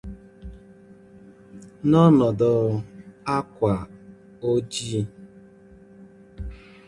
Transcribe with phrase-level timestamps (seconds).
[1.89, 2.51] n'ọnọdụ
[3.35, 3.73] ákwà
[4.51, 4.99] oji.